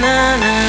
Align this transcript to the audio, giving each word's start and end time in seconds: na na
na 0.00 0.36
na 0.40 0.59